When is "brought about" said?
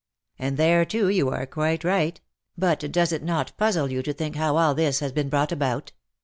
5.29-5.91